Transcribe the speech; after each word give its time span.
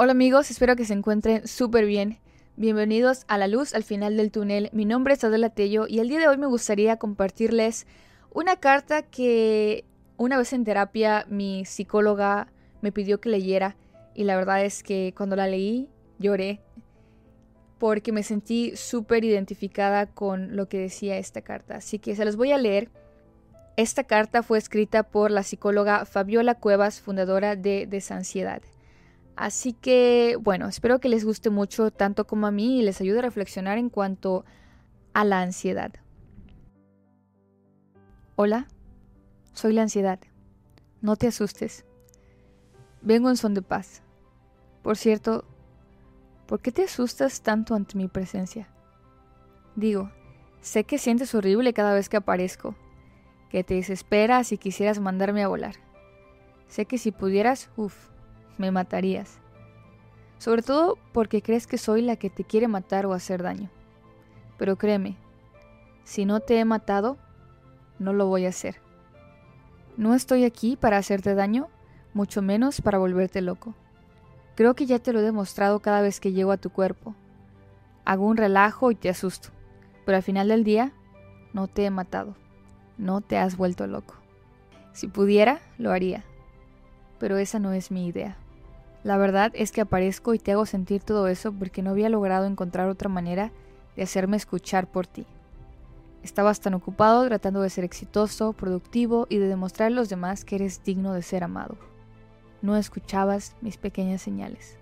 Hola 0.00 0.12
amigos, 0.12 0.48
espero 0.52 0.76
que 0.76 0.84
se 0.84 0.92
encuentren 0.92 1.48
súper 1.48 1.84
bien. 1.84 2.20
Bienvenidos 2.54 3.24
a 3.26 3.36
La 3.36 3.48
Luz 3.48 3.74
al 3.74 3.82
final 3.82 4.16
del 4.16 4.30
túnel. 4.30 4.70
Mi 4.72 4.84
nombre 4.84 5.14
es 5.14 5.24
Adela 5.24 5.50
Tello 5.50 5.88
y 5.88 5.98
el 5.98 6.08
día 6.08 6.20
de 6.20 6.28
hoy 6.28 6.36
me 6.36 6.46
gustaría 6.46 6.98
compartirles 6.98 7.84
una 8.30 8.54
carta 8.54 9.02
que 9.02 9.84
una 10.16 10.38
vez 10.38 10.52
en 10.52 10.62
terapia 10.62 11.26
mi 11.28 11.64
psicóloga 11.64 12.46
me 12.80 12.92
pidió 12.92 13.20
que 13.20 13.28
leyera 13.28 13.74
y 14.14 14.22
la 14.22 14.36
verdad 14.36 14.64
es 14.64 14.84
que 14.84 15.12
cuando 15.16 15.34
la 15.34 15.48
leí 15.48 15.88
lloré 16.20 16.60
porque 17.80 18.12
me 18.12 18.22
sentí 18.22 18.76
súper 18.76 19.24
identificada 19.24 20.06
con 20.06 20.54
lo 20.54 20.68
que 20.68 20.78
decía 20.78 21.18
esta 21.18 21.42
carta. 21.42 21.74
Así 21.74 21.98
que 21.98 22.14
se 22.14 22.24
los 22.24 22.36
voy 22.36 22.52
a 22.52 22.58
leer. 22.58 22.88
Esta 23.76 24.04
carta 24.04 24.44
fue 24.44 24.58
escrita 24.58 25.02
por 25.02 25.32
la 25.32 25.42
psicóloga 25.42 26.04
Fabiola 26.04 26.54
Cuevas, 26.54 27.00
fundadora 27.00 27.56
de 27.56 27.88
Desansiedad. 27.88 28.62
Así 29.38 29.72
que, 29.72 30.36
bueno, 30.40 30.66
espero 30.66 30.98
que 30.98 31.08
les 31.08 31.24
guste 31.24 31.48
mucho 31.48 31.92
tanto 31.92 32.26
como 32.26 32.48
a 32.48 32.50
mí 32.50 32.80
y 32.80 32.82
les 32.82 33.00
ayude 33.00 33.20
a 33.20 33.22
reflexionar 33.22 33.78
en 33.78 33.88
cuanto 33.88 34.44
a 35.12 35.24
la 35.24 35.42
ansiedad. 35.42 35.92
Hola, 38.34 38.66
soy 39.52 39.74
la 39.74 39.82
ansiedad. 39.82 40.18
No 41.02 41.14
te 41.14 41.28
asustes. 41.28 41.84
Vengo 43.00 43.30
en 43.30 43.36
son 43.36 43.54
de 43.54 43.62
paz. 43.62 44.02
Por 44.82 44.96
cierto, 44.96 45.44
¿por 46.46 46.60
qué 46.60 46.72
te 46.72 46.82
asustas 46.82 47.40
tanto 47.40 47.76
ante 47.76 47.96
mi 47.96 48.08
presencia? 48.08 48.68
Digo, 49.76 50.10
sé 50.60 50.82
que 50.82 50.98
sientes 50.98 51.32
horrible 51.36 51.72
cada 51.72 51.94
vez 51.94 52.08
que 52.08 52.16
aparezco, 52.16 52.74
que 53.50 53.62
te 53.62 53.74
desesperas 53.74 54.50
y 54.50 54.58
quisieras 54.58 54.98
mandarme 54.98 55.44
a 55.44 55.48
volar. 55.48 55.76
Sé 56.66 56.86
que 56.86 56.98
si 56.98 57.12
pudieras, 57.12 57.70
uff, 57.76 58.08
me 58.58 58.70
matarías. 58.70 59.38
Sobre 60.38 60.62
todo 60.62 60.98
porque 61.12 61.42
crees 61.42 61.66
que 61.66 61.78
soy 61.78 62.02
la 62.02 62.16
que 62.16 62.30
te 62.30 62.44
quiere 62.44 62.68
matar 62.68 63.06
o 63.06 63.12
hacer 63.12 63.42
daño. 63.42 63.70
Pero 64.56 64.76
créeme, 64.76 65.16
si 66.04 66.24
no 66.24 66.40
te 66.40 66.58
he 66.58 66.64
matado, 66.64 67.16
no 67.98 68.12
lo 68.12 68.26
voy 68.26 68.46
a 68.46 68.50
hacer. 68.50 68.76
No 69.96 70.14
estoy 70.14 70.44
aquí 70.44 70.76
para 70.76 70.96
hacerte 70.96 71.34
daño, 71.34 71.68
mucho 72.14 72.40
menos 72.42 72.80
para 72.80 72.98
volverte 72.98 73.40
loco. 73.40 73.74
Creo 74.54 74.74
que 74.74 74.86
ya 74.86 74.98
te 74.98 75.12
lo 75.12 75.20
he 75.20 75.22
demostrado 75.22 75.80
cada 75.80 76.00
vez 76.02 76.20
que 76.20 76.32
llego 76.32 76.52
a 76.52 76.56
tu 76.56 76.70
cuerpo. 76.70 77.14
Hago 78.04 78.26
un 78.26 78.36
relajo 78.36 78.90
y 78.90 78.94
te 78.94 79.08
asusto, 79.08 79.50
pero 80.04 80.16
al 80.16 80.22
final 80.22 80.48
del 80.48 80.64
día 80.64 80.92
no 81.52 81.68
te 81.68 81.84
he 81.84 81.90
matado, 81.90 82.34
no 82.96 83.20
te 83.20 83.38
has 83.38 83.56
vuelto 83.56 83.86
loco. 83.86 84.14
Si 84.92 85.08
pudiera, 85.08 85.60
lo 85.78 85.92
haría, 85.92 86.24
pero 87.18 87.36
esa 87.36 87.58
no 87.58 87.72
es 87.72 87.90
mi 87.90 88.06
idea. 88.06 88.36
La 89.04 89.16
verdad 89.16 89.52
es 89.54 89.70
que 89.70 89.80
aparezco 89.80 90.34
y 90.34 90.38
te 90.38 90.52
hago 90.52 90.66
sentir 90.66 91.02
todo 91.02 91.28
eso 91.28 91.52
porque 91.52 91.82
no 91.82 91.90
había 91.90 92.08
logrado 92.08 92.46
encontrar 92.46 92.88
otra 92.88 93.08
manera 93.08 93.52
de 93.96 94.02
hacerme 94.02 94.36
escuchar 94.36 94.86
por 94.90 95.06
ti. 95.06 95.26
Estabas 96.22 96.60
tan 96.60 96.74
ocupado 96.74 97.24
tratando 97.26 97.62
de 97.62 97.70
ser 97.70 97.84
exitoso, 97.84 98.52
productivo 98.52 99.26
y 99.30 99.38
de 99.38 99.48
demostrar 99.48 99.88
a 99.88 99.94
los 99.94 100.08
demás 100.08 100.44
que 100.44 100.56
eres 100.56 100.82
digno 100.82 101.12
de 101.12 101.22
ser 101.22 101.44
amado. 101.44 101.76
No 102.60 102.76
escuchabas 102.76 103.54
mis 103.60 103.76
pequeñas 103.76 104.20
señales. 104.20 104.76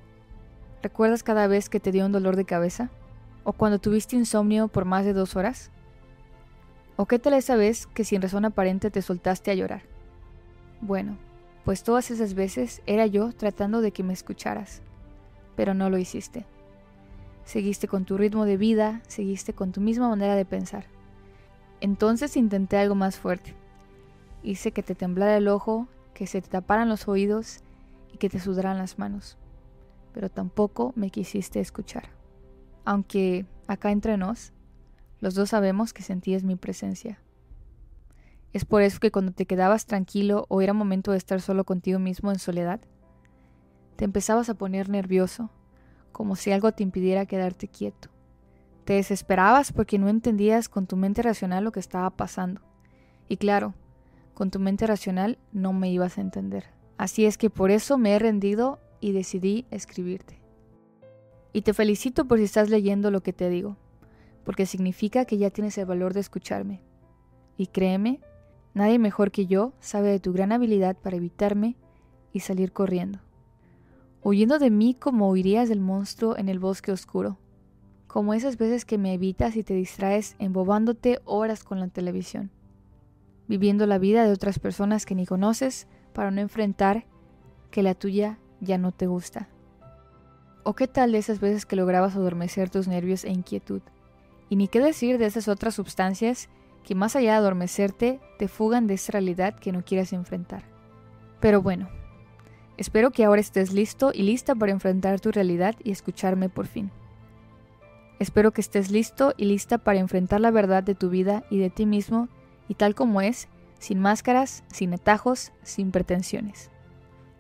¿Recuerdas 0.83 1.23
cada 1.23 1.47
vez 1.47 1.69
que 1.69 1.81
te 1.81 1.93
dio 1.93 2.07
un 2.07 2.13
dolor 2.13 2.37
de 2.37 2.47
cabeza? 2.47 2.91
¿O 3.45 3.53
cuando 3.53 3.79
tuviste 3.79 4.17
insomnio 4.17 4.69
por 4.69 4.87
más 4.87 5.05
de 5.05 5.13
dos 5.13 5.37
horas? 5.37 5.71
¿O 6.97 7.07
qué 7.07 7.19
tal 7.19 7.35
esa 7.35 7.57
vez 7.57 7.87
que 7.87 8.05
sin 8.05 8.23
razón 8.23 8.47
aparente 8.47 8.91
te 8.91 9.03
soltaste 9.03 9.51
a 9.51 9.55
llorar? 9.55 9.83
Bueno, 10.81 11.19
pues 11.67 11.83
todas 11.83 12.13
esas 12.13 12.35
veces 12.35 12.81
era 12.87 13.07
yo 13.07 13.33
tratando 13.33 13.81
de 13.81 13.91
que 13.91 14.05
me 14.05 14.13
escucharas, 14.13 14.83
pero 15.57 15.75
no 15.75 15.91
lo 15.91 15.99
hiciste. 15.99 16.47
Seguiste 17.45 17.89
con 17.89 18.05
tu 18.05 18.17
ritmo 18.17 18.45
de 18.45 18.57
vida, 18.57 19.03
seguiste 19.09 19.53
con 19.53 19.73
tu 19.73 19.81
misma 19.81 20.09
manera 20.09 20.37
de 20.37 20.45
pensar. 20.45 20.85
Entonces 21.81 22.37
intenté 22.37 22.77
algo 22.77 22.95
más 22.95 23.19
fuerte. 23.19 23.53
Hice 24.45 24.71
que 24.71 24.85
te 24.85 24.95
temblara 24.95 25.37
el 25.37 25.49
ojo, 25.49 25.89
que 26.15 26.29
se 26.29 26.41
te 26.41 26.49
taparan 26.49 26.89
los 26.89 27.09
oídos 27.09 27.65
y 28.15 28.19
que 28.19 28.31
te 28.31 28.39
sudaran 28.39 28.79
las 28.79 29.01
manos. 29.01 29.37
Pero 30.15 30.31
tampoco 30.31 30.93
me 30.95 31.11
quisiste 31.11 31.59
escuchar. 31.59 32.11
Aunque 32.85 33.45
acá 33.67 33.91
entre 33.91 34.17
nos, 34.17 34.53
los 35.19 35.35
dos 35.35 35.51
sabemos 35.51 35.93
que 35.93 36.05
sentías 36.05 36.45
mi 36.45 36.55
presencia. 36.55 37.19
Es 38.57 38.65
por 38.65 38.81
eso 38.81 39.01
que 39.01 39.11
cuando 39.11 39.33
te 39.33 39.45
quedabas 39.45 39.85
tranquilo 39.85 40.47
o 40.49 40.63
era 40.63 40.73
momento 40.73 41.11
de 41.13 41.19
estar 41.19 41.43
solo 41.43 41.65
contigo 41.65 41.99
mismo 41.99 42.33
en 42.33 42.39
soledad, 42.39 42.81
te 43.97 44.07
empezabas 44.07 44.49
a 44.49 44.55
poner 44.55 44.89
nervioso, 44.89 45.51
como 46.11 46.37
si 46.37 46.53
algo 46.53 46.73
te 46.73 46.83
impidiera 46.83 47.27
quedarte 47.27 47.69
quieto. 47.69 48.09
Te 48.87 48.95
desesperabas 48.95 49.73
porque 49.73 49.99
no 49.99 50.09
entendías 50.09 50.71
con 50.71 50.87
tu 50.87 50.97
mente 50.97 51.21
racional 51.21 51.65
lo 51.65 51.71
que 51.71 51.81
estaba 51.81 52.09
pasando. 52.09 52.63
Y 53.29 53.37
claro, 53.37 53.75
con 54.33 54.51
tu 54.51 54.59
mente 54.59 54.87
racional 54.87 55.37
no 55.53 55.75
me 55.75 55.91
ibas 55.91 56.17
a 56.17 56.23
entender. 56.23 56.65
Así 56.97 57.27
es 57.27 57.37
que 57.37 57.51
por 57.51 57.71
eso 57.71 57.99
me 57.99 58.15
he 58.15 58.19
rendido 58.19 58.81
y 59.01 59.13
decidí 59.13 59.67
escribirte. 59.71 60.41
Y 61.53 61.61
te 61.61 61.75
felicito 61.75 62.25
por 62.25 62.39
si 62.39 62.45
estás 62.45 62.71
leyendo 62.71 63.11
lo 63.11 63.23
que 63.23 63.35
te 63.35 63.51
digo, 63.51 63.77
porque 64.45 64.65
significa 64.65 65.27
que 65.27 65.37
ya 65.37 65.51
tienes 65.51 65.77
el 65.77 65.85
valor 65.85 66.15
de 66.15 66.21
escucharme. 66.21 66.81
Y 67.59 67.67
créeme 67.67 68.23
Nadie 68.77 68.99
mejor 68.99 69.31
que 69.31 69.47
yo 69.47 69.73
sabe 69.81 70.11
de 70.11 70.21
tu 70.21 70.35
gran 70.35 70.53
habilidad 70.53 70.99
para 70.99 71.17
evitarme 71.17 71.77
y 72.35 72.41
salir 72.41 72.73
corriendo, 72.73 73.21
huyendo 74.23 74.59
de 74.59 74.69
mí 74.69 74.93
como 74.93 75.31
huirías 75.31 75.71
del 75.71 75.81
monstruo 75.81 76.37
en 76.37 76.51
el 76.51 76.59
bosque 76.59 76.93
oscuro, 76.93 77.39
como 78.07 78.35
esas 78.35 78.59
veces 78.59 78.85
que 78.85 78.99
me 78.99 79.15
evitas 79.15 79.57
y 79.57 79.63
te 79.63 79.73
distraes 79.73 80.37
embobándote 80.39 81.23
horas 81.25 81.65
con 81.65 81.81
la 81.81 81.89
televisión, 81.89 82.51
viviendo 83.49 83.87
la 83.87 83.97
vida 83.97 84.27
de 84.27 84.33
otras 84.33 84.59
personas 84.59 85.07
que 85.07 85.15
ni 85.15 85.25
conoces 85.25 85.89
para 86.13 86.31
no 86.31 86.43
enfrentar 86.43 87.07
que 87.71 87.83
la 87.83 87.95
tuya 87.95 88.39
ya 88.61 88.77
no 88.77 88.93
te 88.93 89.07
gusta. 89.07 89.49
¿O 90.65 90.75
qué 90.75 90.87
tal 90.87 91.13
de 91.13 91.19
esas 91.19 91.41
veces 91.41 91.65
que 91.65 91.77
lograbas 91.77 92.15
adormecer 92.15 92.69
tus 92.69 92.89
nervios 92.89 93.25
e 93.25 93.31
inquietud? 93.31 93.81
Y 94.51 94.57
ni 94.57 94.69
qué 94.69 94.81
decir 94.81 95.17
de 95.17 95.25
esas 95.25 95.49
otras 95.49 95.77
sustancias 95.77 96.51
que 96.87 96.95
más 96.95 97.17
allá 97.17 97.33
de 97.33 97.39
adormecerte, 97.39 98.21
te 98.39 98.47
fugan 98.47 98.87
de 98.87 98.95
esa 98.95 99.11
realidad 99.11 99.59
que 99.59 99.73
no 99.73 99.85
quieres 99.85 100.13
enfrentar. 100.13 100.63
Pero 101.41 101.61
bueno, 101.61 101.89
espero 102.77 103.11
que 103.11 103.25
ahora 103.25 103.41
estés 103.41 103.73
listo 103.73 104.13
y 104.15 104.23
lista 104.23 104.55
para 104.55 104.71
enfrentar 104.71 105.19
tu 105.19 105.33
realidad 105.33 105.75
y 105.83 105.91
escucharme 105.91 106.49
por 106.49 106.69
fin. 106.69 106.93
Espero 108.21 108.53
que 108.53 108.61
estés 108.61 108.93
listo 108.93 109.35
y 109.37 109.47
lista 109.47 109.79
para 109.79 109.99
enfrentar 109.99 110.41
la 110.41 110.53
verdad 110.53 110.85
de 110.85 110.95
tu 110.95 111.11
vida 111.11 111.43
y 111.51 111.59
de 111.59 111.71
ti 111.71 111.87
mismo 111.87 112.29
y 112.69 112.75
tal 112.75 112.95
como 112.95 113.21
es, 113.21 113.49
sin 113.81 113.99
máscaras, 113.99 114.63
sin 114.69 114.95
atajos, 114.95 115.53
sin 115.65 115.91
pretensiones. 115.91 116.71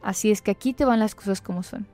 Así 0.02 0.32
es 0.32 0.42
que 0.42 0.50
aquí 0.50 0.72
te 0.72 0.84
van 0.84 0.98
las 0.98 1.14
cosas 1.14 1.40
como 1.40 1.62
son. 1.62 1.86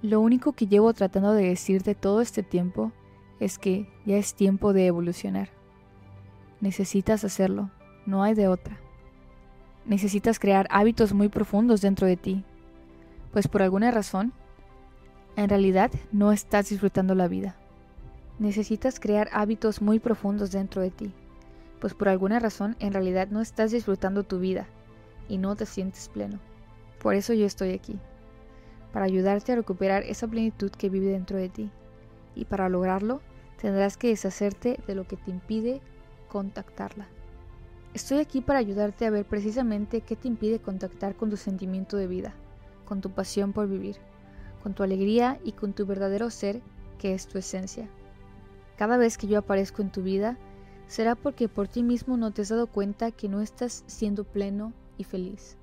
Lo 0.00 0.20
único 0.20 0.54
que 0.54 0.68
llevo 0.68 0.94
tratando 0.94 1.34
de 1.34 1.48
decirte 1.48 1.94
todo 1.94 2.22
este 2.22 2.42
tiempo 2.42 2.92
es 3.40 3.58
que 3.58 3.92
ya 4.06 4.16
es 4.16 4.34
tiempo 4.34 4.72
de 4.72 4.86
evolucionar. 4.86 5.53
Necesitas 6.64 7.24
hacerlo, 7.24 7.68
no 8.06 8.22
hay 8.22 8.32
de 8.32 8.48
otra. 8.48 8.78
Necesitas 9.84 10.38
crear 10.38 10.66
hábitos 10.70 11.12
muy 11.12 11.28
profundos 11.28 11.82
dentro 11.82 12.06
de 12.06 12.16
ti, 12.16 12.42
pues 13.34 13.48
por 13.48 13.60
alguna 13.60 13.90
razón, 13.90 14.32
en 15.36 15.50
realidad 15.50 15.90
no 16.10 16.32
estás 16.32 16.70
disfrutando 16.70 17.14
la 17.14 17.28
vida. 17.28 17.54
Necesitas 18.38 18.98
crear 18.98 19.28
hábitos 19.34 19.82
muy 19.82 19.98
profundos 19.98 20.52
dentro 20.52 20.80
de 20.80 20.90
ti, 20.90 21.12
pues 21.80 21.92
por 21.92 22.08
alguna 22.08 22.40
razón 22.40 22.76
en 22.80 22.94
realidad 22.94 23.28
no 23.28 23.42
estás 23.42 23.70
disfrutando 23.70 24.22
tu 24.22 24.38
vida 24.38 24.66
y 25.28 25.36
no 25.36 25.56
te 25.56 25.66
sientes 25.66 26.08
pleno. 26.08 26.38
Por 26.98 27.14
eso 27.14 27.34
yo 27.34 27.44
estoy 27.44 27.72
aquí, 27.72 27.98
para 28.90 29.04
ayudarte 29.04 29.52
a 29.52 29.56
recuperar 29.56 30.02
esa 30.04 30.28
plenitud 30.28 30.70
que 30.70 30.88
vive 30.88 31.08
dentro 31.08 31.36
de 31.36 31.50
ti. 31.50 31.70
Y 32.34 32.46
para 32.46 32.70
lograrlo, 32.70 33.20
tendrás 33.60 33.98
que 33.98 34.08
deshacerte 34.08 34.80
de 34.86 34.94
lo 34.94 35.06
que 35.06 35.18
te 35.18 35.30
impide 35.30 35.82
contactarla. 36.34 37.06
Estoy 37.94 38.18
aquí 38.18 38.40
para 38.40 38.58
ayudarte 38.58 39.06
a 39.06 39.10
ver 39.10 39.24
precisamente 39.24 40.00
qué 40.00 40.16
te 40.16 40.26
impide 40.26 40.58
contactar 40.58 41.14
con 41.14 41.30
tu 41.30 41.36
sentimiento 41.36 41.96
de 41.96 42.08
vida, 42.08 42.34
con 42.86 43.00
tu 43.00 43.10
pasión 43.10 43.52
por 43.52 43.68
vivir, 43.68 43.98
con 44.60 44.74
tu 44.74 44.82
alegría 44.82 45.38
y 45.44 45.52
con 45.52 45.74
tu 45.74 45.86
verdadero 45.86 46.30
ser 46.30 46.60
que 46.98 47.14
es 47.14 47.28
tu 47.28 47.38
esencia. 47.38 47.88
Cada 48.76 48.96
vez 48.96 49.16
que 49.16 49.28
yo 49.28 49.38
aparezco 49.38 49.80
en 49.80 49.92
tu 49.92 50.02
vida, 50.02 50.36
será 50.88 51.14
porque 51.14 51.48
por 51.48 51.68
ti 51.68 51.84
mismo 51.84 52.16
no 52.16 52.32
te 52.32 52.42
has 52.42 52.48
dado 52.48 52.66
cuenta 52.66 53.12
que 53.12 53.28
no 53.28 53.40
estás 53.40 53.84
siendo 53.86 54.24
pleno 54.24 54.72
y 54.98 55.04
feliz. 55.04 55.56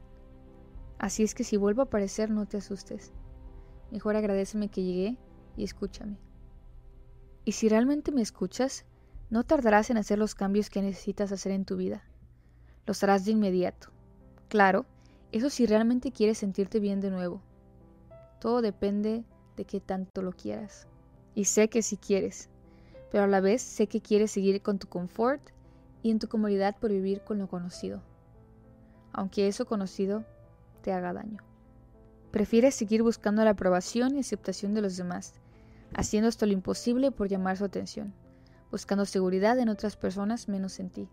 Así 0.99 1.23
es 1.23 1.35
que 1.35 1.43
si 1.43 1.57
vuelvo 1.57 1.81
a 1.81 1.85
aparecer 1.85 2.29
no 2.29 2.45
te 2.45 2.55
asustes. 2.55 3.11
Mejor 3.91 4.15
agradeceme 4.15 4.69
que 4.69 4.83
llegué 4.83 5.17
y 5.57 5.65
escúchame. 5.65 6.15
Y 7.43 7.51
si 7.51 7.67
realmente 7.67 8.13
me 8.13 8.21
escuchas, 8.21 8.85
no 9.31 9.45
tardarás 9.45 9.89
en 9.89 9.97
hacer 9.97 10.19
los 10.19 10.35
cambios 10.35 10.69
que 10.69 10.81
necesitas 10.81 11.31
hacer 11.31 11.53
en 11.53 11.63
tu 11.63 11.77
vida. 11.77 12.03
Los 12.85 13.01
harás 13.01 13.23
de 13.23 13.31
inmediato. 13.31 13.87
Claro, 14.49 14.85
eso 15.31 15.49
si 15.49 15.65
realmente 15.65 16.11
quieres 16.11 16.37
sentirte 16.37 16.81
bien 16.81 16.99
de 16.99 17.11
nuevo. 17.11 17.41
Todo 18.41 18.61
depende 18.61 19.23
de 19.55 19.63
que 19.65 19.79
tanto 19.79 20.21
lo 20.21 20.33
quieras. 20.33 20.85
Y 21.33 21.45
sé 21.45 21.69
que 21.69 21.81
sí 21.81 21.95
quieres, 21.95 22.49
pero 23.09 23.23
a 23.23 23.27
la 23.27 23.39
vez 23.39 23.61
sé 23.61 23.87
que 23.87 24.01
quieres 24.01 24.31
seguir 24.31 24.61
con 24.61 24.79
tu 24.79 24.87
confort 24.87 25.41
y 26.03 26.11
en 26.11 26.19
tu 26.19 26.27
comodidad 26.27 26.75
por 26.77 26.91
vivir 26.91 27.21
con 27.21 27.39
lo 27.39 27.47
conocido, 27.47 28.01
aunque 29.13 29.47
eso 29.47 29.65
conocido 29.65 30.25
te 30.81 30.91
haga 30.91 31.13
daño. 31.13 31.41
Prefieres 32.31 32.75
seguir 32.75 33.01
buscando 33.01 33.45
la 33.45 33.51
aprobación 33.51 34.15
y 34.15 34.19
aceptación 34.19 34.73
de 34.73 34.81
los 34.81 34.97
demás, 34.97 35.35
haciendo 35.93 36.27
esto 36.27 36.45
lo 36.45 36.51
imposible 36.51 37.11
por 37.11 37.29
llamar 37.29 37.55
su 37.55 37.63
atención, 37.63 38.13
buscando 38.71 39.05
seguridad 39.05 39.59
en 39.59 39.69
otras 39.69 39.97
personas 39.97 40.47
menos 40.47 40.79
en 40.79 40.89
ti. 40.89 41.09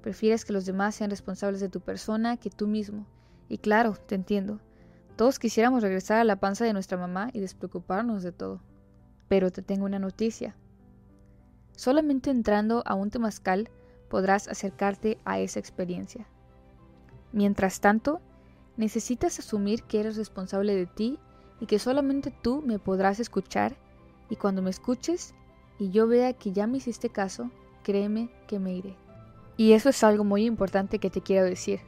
Prefieres 0.00 0.44
que 0.44 0.52
los 0.52 0.64
demás 0.64 0.94
sean 0.94 1.10
responsables 1.10 1.60
de 1.60 1.68
tu 1.68 1.80
persona 1.80 2.36
que 2.36 2.48
tú 2.48 2.68
mismo. 2.68 3.06
Y 3.48 3.58
claro, 3.58 3.94
te 3.94 4.14
entiendo. 4.14 4.60
Todos 5.16 5.38
quisiéramos 5.38 5.82
regresar 5.82 6.18
a 6.18 6.24
la 6.24 6.36
panza 6.36 6.64
de 6.64 6.72
nuestra 6.72 6.96
mamá 6.96 7.30
y 7.32 7.40
despreocuparnos 7.40 8.22
de 8.22 8.32
todo. 8.32 8.60
Pero 9.28 9.50
te 9.50 9.62
tengo 9.62 9.84
una 9.84 9.98
noticia. 9.98 10.56
Solamente 11.72 12.30
entrando 12.30 12.82
a 12.86 12.94
un 12.94 13.10
temazcal 13.10 13.68
podrás 14.08 14.46
acercarte 14.46 15.18
a 15.24 15.40
esa 15.40 15.58
experiencia. 15.58 16.28
Mientras 17.32 17.80
tanto, 17.80 18.20
necesitas 18.76 19.38
asumir 19.38 19.82
que 19.82 20.00
eres 20.00 20.16
responsable 20.16 20.74
de 20.74 20.86
ti 20.86 21.18
y 21.60 21.66
que 21.66 21.78
solamente 21.78 22.30
tú 22.30 22.62
me 22.62 22.78
podrás 22.78 23.20
escuchar 23.20 23.76
y 24.28 24.36
cuando 24.36 24.62
me 24.62 24.70
escuches 24.70 25.34
y 25.78 25.90
yo 25.90 26.06
vea 26.06 26.32
que 26.32 26.52
ya 26.52 26.66
me 26.66 26.78
hiciste 26.78 27.10
caso, 27.10 27.50
créeme 27.82 28.30
que 28.46 28.58
me 28.58 28.74
iré. 28.74 28.96
Y 29.56 29.72
eso 29.72 29.88
es 29.88 30.02
algo 30.04 30.24
muy 30.24 30.44
importante 30.44 30.98
que 30.98 31.10
te 31.10 31.20
quiero 31.20 31.44
decir. 31.44 31.80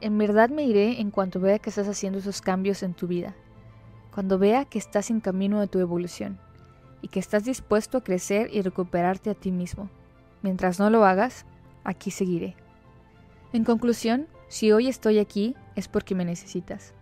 En 0.00 0.18
verdad 0.18 0.50
me 0.50 0.64
iré 0.64 1.00
en 1.00 1.10
cuanto 1.10 1.40
vea 1.40 1.58
que 1.58 1.70
estás 1.70 1.88
haciendo 1.88 2.18
esos 2.18 2.40
cambios 2.40 2.82
en 2.82 2.94
tu 2.94 3.06
vida, 3.06 3.36
cuando 4.12 4.38
vea 4.38 4.64
que 4.64 4.78
estás 4.78 5.10
en 5.10 5.20
camino 5.20 5.60
de 5.60 5.68
tu 5.68 5.78
evolución 5.78 6.38
y 7.00 7.08
que 7.08 7.20
estás 7.20 7.44
dispuesto 7.44 7.98
a 7.98 8.04
crecer 8.04 8.48
y 8.52 8.62
recuperarte 8.62 9.30
a 9.30 9.34
ti 9.34 9.52
mismo. 9.52 9.90
Mientras 10.42 10.78
no 10.78 10.90
lo 10.90 11.04
hagas, 11.04 11.46
aquí 11.84 12.10
seguiré. 12.10 12.56
En 13.52 13.64
conclusión, 13.64 14.26
si 14.48 14.72
hoy 14.72 14.88
estoy 14.88 15.18
aquí 15.18 15.54
es 15.76 15.88
porque 15.88 16.14
me 16.14 16.24
necesitas. 16.24 16.94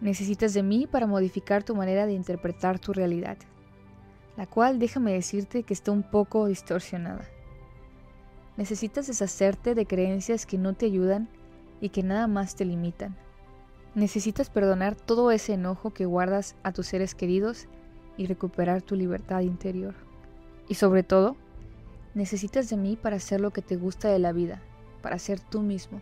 Necesitas 0.00 0.52
de 0.52 0.62
mí 0.62 0.86
para 0.86 1.06
modificar 1.06 1.62
tu 1.62 1.74
manera 1.74 2.06
de 2.06 2.12
interpretar 2.12 2.78
tu 2.78 2.92
realidad, 2.92 3.38
la 4.36 4.46
cual 4.46 4.78
déjame 4.78 5.12
decirte 5.12 5.62
que 5.62 5.74
está 5.74 5.92
un 5.92 6.02
poco 6.02 6.46
distorsionada. 6.46 7.24
Necesitas 8.56 9.06
deshacerte 9.06 9.74
de 9.74 9.86
creencias 9.86 10.46
que 10.46 10.58
no 10.58 10.74
te 10.74 10.86
ayudan 10.86 11.28
y 11.80 11.88
que 11.88 12.02
nada 12.02 12.26
más 12.26 12.54
te 12.54 12.64
limitan. 12.64 13.16
Necesitas 13.94 14.50
perdonar 14.50 14.96
todo 14.96 15.30
ese 15.30 15.54
enojo 15.54 15.90
que 15.90 16.06
guardas 16.06 16.56
a 16.62 16.72
tus 16.72 16.86
seres 16.86 17.14
queridos 17.14 17.66
y 18.16 18.26
recuperar 18.26 18.82
tu 18.82 18.96
libertad 18.96 19.40
interior. 19.40 19.94
Y 20.68 20.74
sobre 20.74 21.02
todo, 21.02 21.36
necesitas 22.14 22.68
de 22.70 22.76
mí 22.76 22.96
para 22.96 23.16
hacer 23.16 23.40
lo 23.40 23.52
que 23.52 23.62
te 23.62 23.76
gusta 23.76 24.08
de 24.08 24.18
la 24.18 24.32
vida, 24.32 24.62
para 25.02 25.18
ser 25.18 25.40
tú 25.40 25.62
mismo. 25.62 26.00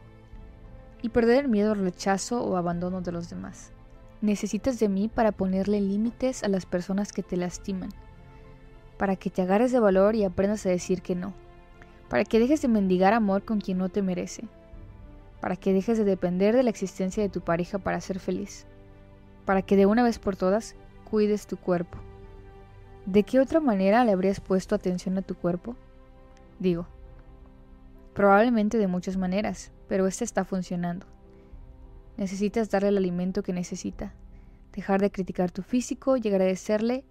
Y 1.02 1.08
perder 1.08 1.44
el 1.44 1.48
miedo 1.48 1.72
al 1.72 1.80
rechazo 1.80 2.42
o 2.44 2.56
abandono 2.56 3.00
de 3.00 3.12
los 3.12 3.28
demás. 3.28 3.72
Necesitas 4.20 4.78
de 4.78 4.88
mí 4.88 5.08
para 5.08 5.32
ponerle 5.32 5.80
límites 5.80 6.44
a 6.44 6.48
las 6.48 6.64
personas 6.64 7.12
que 7.12 7.22
te 7.22 7.36
lastiman, 7.36 7.90
para 8.96 9.16
que 9.16 9.30
te 9.30 9.42
agarres 9.42 9.72
de 9.72 9.80
valor 9.80 10.14
y 10.14 10.24
aprendas 10.24 10.66
a 10.66 10.70
decir 10.70 11.02
que 11.02 11.14
no, 11.14 11.34
para 12.08 12.24
que 12.24 12.38
dejes 12.38 12.62
de 12.62 12.68
mendigar 12.68 13.14
amor 13.14 13.44
con 13.44 13.60
quien 13.60 13.78
no 13.78 13.88
te 13.88 14.02
merece, 14.02 14.44
para 15.40 15.56
que 15.56 15.72
dejes 15.72 15.98
de 15.98 16.04
depender 16.04 16.54
de 16.54 16.62
la 16.62 16.70
existencia 16.70 17.22
de 17.22 17.28
tu 17.28 17.40
pareja 17.40 17.78
para 17.78 18.00
ser 18.00 18.20
feliz, 18.20 18.66
para 19.44 19.62
que 19.62 19.76
de 19.76 19.86
una 19.86 20.02
vez 20.02 20.18
por 20.18 20.36
todas 20.36 20.76
cuides 21.10 21.46
tu 21.46 21.56
cuerpo. 21.56 21.98
¿De 23.06 23.24
qué 23.24 23.40
otra 23.40 23.60
manera 23.60 24.04
le 24.04 24.12
habrías 24.12 24.40
puesto 24.40 24.74
atención 24.74 25.18
a 25.18 25.22
tu 25.22 25.34
cuerpo? 25.34 25.74
Digo, 26.60 26.86
probablemente 28.14 28.78
de 28.78 28.86
muchas 28.86 29.16
maneras, 29.16 29.72
pero 29.88 30.06
esta 30.06 30.22
está 30.22 30.44
funcionando. 30.44 31.06
Necesitas 32.16 32.70
darle 32.70 32.90
el 32.90 32.98
alimento 32.98 33.42
que 33.42 33.52
necesita, 33.52 34.14
dejar 34.72 35.00
de 35.00 35.10
criticar 35.10 35.50
tu 35.50 35.62
físico 35.62 36.16
y 36.16 36.28
agradecerle 36.28 37.04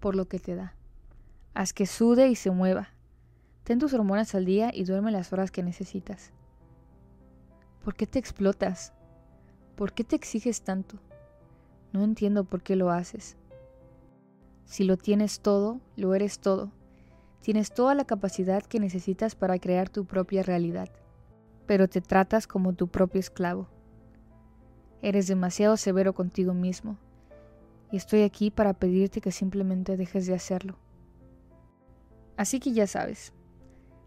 por 0.00 0.16
lo 0.16 0.26
que 0.26 0.38
te 0.38 0.54
da. 0.54 0.74
Haz 1.54 1.72
que 1.72 1.86
sude 1.86 2.28
y 2.28 2.34
se 2.34 2.50
mueva. 2.50 2.88
Ten 3.62 3.78
tus 3.78 3.94
hormonas 3.94 4.34
al 4.34 4.44
día 4.44 4.72
y 4.74 4.82
duerme 4.82 5.12
las 5.12 5.32
horas 5.32 5.52
que 5.52 5.62
necesitas. 5.62 6.32
¿Por 7.84 7.94
qué 7.94 8.08
te 8.08 8.18
explotas? 8.18 8.92
¿Por 9.76 9.92
qué 9.92 10.02
te 10.02 10.16
exiges 10.16 10.62
tanto? 10.62 10.98
No 11.92 12.02
entiendo 12.02 12.42
por 12.42 12.62
qué 12.62 12.74
lo 12.74 12.90
haces. 12.90 13.36
Si 14.64 14.82
lo 14.82 14.96
tienes 14.96 15.40
todo, 15.40 15.80
lo 15.96 16.14
eres 16.14 16.40
todo. 16.40 16.72
Tienes 17.40 17.72
toda 17.72 17.94
la 17.94 18.04
capacidad 18.04 18.64
que 18.64 18.80
necesitas 18.80 19.36
para 19.36 19.60
crear 19.60 19.88
tu 19.88 20.06
propia 20.06 20.42
realidad, 20.42 20.88
pero 21.66 21.88
te 21.88 22.00
tratas 22.00 22.48
como 22.48 22.72
tu 22.72 22.88
propio 22.88 23.20
esclavo. 23.20 23.68
Eres 25.02 25.28
demasiado 25.28 25.76
severo 25.76 26.14
contigo 26.14 26.52
mismo, 26.52 26.96
y 27.92 27.96
estoy 27.96 28.22
aquí 28.22 28.50
para 28.50 28.72
pedirte 28.72 29.20
que 29.20 29.30
simplemente 29.30 29.96
dejes 29.96 30.26
de 30.26 30.34
hacerlo. 30.34 30.78
Así 32.36 32.60
que 32.60 32.72
ya 32.72 32.86
sabes, 32.86 33.32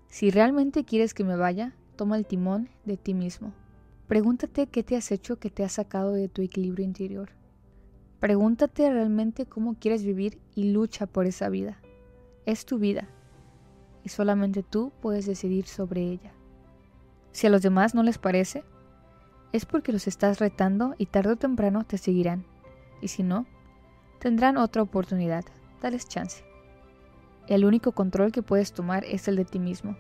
si 0.08 0.32
realmente 0.32 0.84
quieres 0.84 1.14
que 1.14 1.24
me 1.24 1.36
vaya, 1.36 1.76
toma 1.96 2.18
el 2.18 2.26
timón 2.26 2.70
de 2.86 2.98
ti 2.98 3.14
mismo. 3.14 3.54
Pregúntate 4.08 4.68
qué 4.68 4.84
te 4.84 4.96
has 4.96 5.12
hecho 5.12 5.38
que 5.38 5.50
te 5.50 5.64
ha 5.64 5.70
sacado 5.70 6.14
de 6.14 6.30
tu 6.30 6.42
equilibrio 6.42 6.86
interior. 6.86 7.30
Pregúntate 8.20 8.90
realmente 8.92 9.46
cómo 9.46 9.76
quieres 9.76 10.04
vivir 10.04 10.40
y 10.56 10.72
lucha 10.72 11.06
por 11.06 11.26
esa 11.26 11.50
vida. 11.50 11.80
Es 12.46 12.66
tu 12.66 12.80
vida 12.80 13.10
y 14.04 14.10
solamente 14.10 14.64
tú 14.64 14.94
puedes 15.02 15.26
decidir 15.26 15.68
sobre 15.68 16.02
ella. 16.02 16.32
Si 17.34 17.46
a 17.46 17.50
los 17.50 17.62
demás 17.62 17.94
no 17.94 18.04
les 18.04 18.18
parece, 18.18 18.64
es 19.52 19.66
porque 19.66 19.92
los 19.92 20.08
estás 20.08 20.40
retando 20.40 20.96
y 20.98 21.08
tarde 21.08 21.34
o 21.34 21.36
temprano 21.36 21.84
te 21.84 21.98
seguirán. 21.98 22.46
Y 23.02 23.10
si 23.10 23.24
no, 23.24 23.46
tendrán 24.20 24.58
otra 24.58 24.82
oportunidad. 24.82 25.44
Dales 25.82 26.08
chance. 26.08 26.44
El 27.48 27.64
único 27.64 27.94
control 27.94 28.32
que 28.32 28.44
puedes 28.44 28.74
tomar 28.74 29.06
es 29.06 29.28
el 29.28 29.38
de 29.38 29.46
ti 29.46 29.58
mismo. 29.58 29.96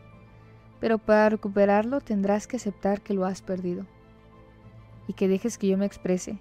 Pero 0.79 0.97
para 0.97 1.29
recuperarlo 1.29 2.01
tendrás 2.01 2.45
que 2.45 2.57
aceptar 2.57 3.01
que 3.01 3.13
lo 3.13 3.25
has 3.25 3.41
perdido. 3.41 3.85
Y 5.07 5.13
que 5.13 5.27
dejes 5.27 5.57
que 5.57 5.67
yo 5.67 5.77
me 5.77 5.85
exprese. 5.85 6.39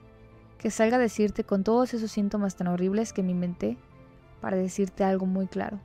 Que 0.58 0.70
salga 0.70 0.96
a 0.96 1.00
decirte 1.00 1.44
con 1.44 1.62
todos 1.62 1.94
esos 1.94 2.10
síntomas 2.10 2.56
tan 2.56 2.66
horribles 2.66 3.12
que 3.12 3.22
me 3.22 3.30
inventé 3.30 3.76
para 4.40 4.56
decirte 4.56 5.04
algo 5.04 5.26
muy 5.26 5.46
claro. 5.46 5.78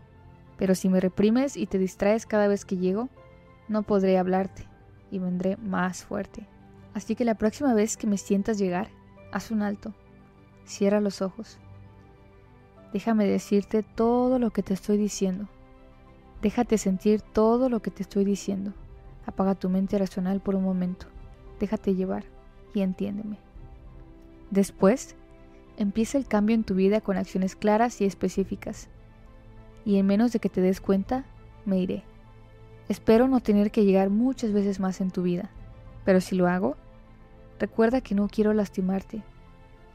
Pero 0.57 0.73
si 0.73 0.89
me 0.89 0.99
reprimes 0.99 1.55
y 1.55 1.67
te 1.67 1.77
distraes 1.77 2.25
cada 2.25 2.47
vez 2.47 2.65
que 2.65 2.77
llego, 2.77 3.09
no 3.67 3.83
podré 3.83 4.17
hablarte 4.17 4.67
y 5.11 5.19
vendré 5.19 5.57
más 5.57 6.03
fuerte. 6.03 6.47
Así 6.93 7.15
que 7.15 7.25
la 7.25 7.35
próxima 7.35 7.73
vez 7.73 7.95
que 7.95 8.07
me 8.07 8.17
sientas 8.17 8.57
llegar, 8.57 8.89
haz 9.31 9.51
un 9.51 9.61
alto, 9.61 9.93
cierra 10.65 10.99
los 10.99 11.21
ojos. 11.21 11.59
Déjame 12.93 13.25
decirte 13.25 13.83
todo 13.83 14.39
lo 14.39 14.51
que 14.51 14.63
te 14.63 14.73
estoy 14.73 14.97
diciendo. 14.97 15.47
Déjate 16.41 16.77
sentir 16.77 17.21
todo 17.21 17.69
lo 17.69 17.81
que 17.81 17.91
te 17.91 18.03
estoy 18.03 18.25
diciendo. 18.25 18.73
Apaga 19.25 19.55
tu 19.55 19.69
mente 19.69 19.97
racional 19.97 20.41
por 20.41 20.55
un 20.55 20.63
momento. 20.63 21.05
Déjate 21.59 21.95
llevar 21.95 22.25
y 22.73 22.81
entiéndeme. 22.81 23.37
Después, 24.49 25.15
empieza 25.77 26.17
el 26.17 26.27
cambio 26.27 26.55
en 26.55 26.63
tu 26.63 26.75
vida 26.75 27.01
con 27.01 27.17
acciones 27.17 27.55
claras 27.55 28.01
y 28.01 28.05
específicas. 28.05 28.89
Y 29.85 29.97
en 29.97 30.07
menos 30.07 30.33
de 30.33 30.39
que 30.39 30.49
te 30.49 30.61
des 30.61 30.81
cuenta, 30.81 31.25
me 31.65 31.79
iré. 31.79 32.03
Espero 32.89 33.27
no 33.27 33.39
tener 33.39 33.71
que 33.71 33.85
llegar 33.85 34.09
muchas 34.09 34.51
veces 34.51 34.79
más 34.79 34.99
en 34.99 35.11
tu 35.11 35.21
vida 35.21 35.49
pero 36.05 36.21
si 36.21 36.35
lo 36.35 36.47
hago, 36.47 36.75
recuerda 37.59 38.01
que 38.01 38.15
no 38.15 38.27
quiero 38.27 38.53
lastimarte. 38.53 39.23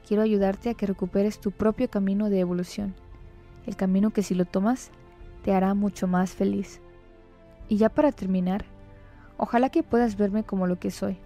Quiero 0.07 0.23
ayudarte 0.23 0.71
a 0.71 0.75
que 0.75 0.87
recuperes 0.87 1.41
tu 1.41 1.51
propio 1.51 1.91
camino 1.91 2.31
de 2.31 2.41
evolución, 2.41 2.95
el 3.67 3.77
camino 3.77 4.11
que 4.11 4.23
si 4.23 4.35
lo 4.35 4.45
tomas 4.45 4.91
te 5.43 5.53
hará 5.53 5.75
mucho 5.75 6.07
más 6.07 6.33
feliz. 6.33 6.81
Y 7.69 7.77
ya 7.77 7.89
para 7.89 8.13
terminar, 8.13 8.65
ojalá 9.37 9.71
que 9.71 9.83
puedas 9.83 10.17
verme 10.17 10.45
como 10.45 10.67
lo 10.67 10.79
que 10.79 10.91
soy, 10.91 11.19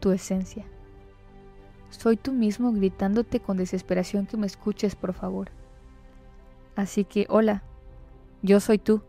tu 0.00 0.10
esencia. 0.10 0.64
Soy 1.90 2.16
tú 2.16 2.32
mismo 2.32 2.72
gritándote 2.72 3.40
con 3.40 3.56
desesperación 3.56 4.26
que 4.26 4.36
me 4.36 4.46
escuches, 4.46 4.96
por 4.96 5.12
favor. 5.12 5.50
Así 6.74 7.04
que, 7.04 7.26
hola, 7.28 7.62
yo 8.42 8.58
soy 8.60 8.78
tú, 8.78 9.02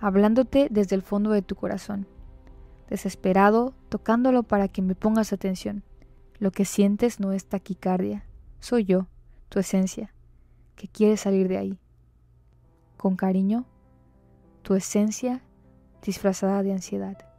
hablándote 0.00 0.68
desde 0.70 0.94
el 0.96 1.02
fondo 1.02 1.30
de 1.30 1.42
tu 1.42 1.56
corazón 1.56 2.06
desesperado, 2.88 3.74
tocándolo 3.88 4.42
para 4.42 4.68
que 4.68 4.82
me 4.82 4.94
pongas 4.94 5.32
atención. 5.32 5.82
Lo 6.38 6.50
que 6.50 6.64
sientes 6.64 7.20
no 7.20 7.32
es 7.32 7.46
taquicardia, 7.46 8.24
soy 8.60 8.84
yo, 8.84 9.06
tu 9.48 9.60
esencia, 9.60 10.12
que 10.74 10.88
quiere 10.88 11.16
salir 11.16 11.48
de 11.48 11.58
ahí. 11.58 11.78
Con 12.96 13.16
cariño, 13.16 13.66
tu 14.62 14.74
esencia 14.74 15.42
disfrazada 16.02 16.62
de 16.62 16.72
ansiedad. 16.72 17.33